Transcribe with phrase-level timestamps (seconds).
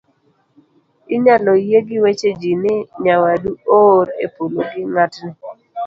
[1.15, 3.51] inyalo yie gi weche ji ni nyawadu
[3.81, 5.31] oor e polo gi ng'atni